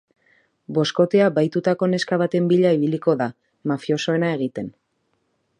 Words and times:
Boskotea 0.77 1.27
bahitutako 1.35 1.89
neska 1.93 2.19
baten 2.23 2.49
bila 2.53 2.73
ibiliko 2.79 3.17
da, 3.23 3.31
mafiosoena 3.73 4.37
egiten. 4.39 4.77